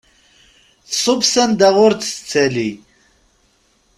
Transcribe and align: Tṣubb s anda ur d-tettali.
Tṣubb 0.89 1.21
s 1.31 1.33
anda 1.43 1.69
ur 1.85 1.91
d-tettali. 1.93 2.71